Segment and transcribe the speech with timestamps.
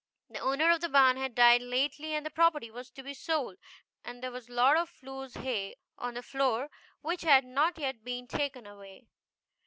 [0.31, 3.57] The owner of the barn had died lately, and the property was to be sold,
[4.03, 8.03] and there was a lot of loose hay on the floor which had not yet
[8.03, 9.05] been taken away.